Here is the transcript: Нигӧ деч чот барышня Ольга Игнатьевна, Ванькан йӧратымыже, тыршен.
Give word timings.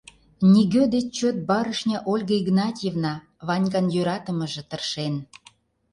Нигӧ 0.51 0.83
деч 0.93 1.05
чот 1.17 1.37
барышня 1.49 1.97
Ольга 2.11 2.35
Игнатьевна, 2.41 3.13
Ванькан 3.47 3.85
йӧратымыже, 3.95 4.63
тыршен. 4.69 5.15